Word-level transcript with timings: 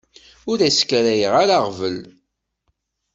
Ur 0.49 0.57
as-skaray 0.67 1.21
ara 1.39 1.55
aɣbel. 1.59 1.97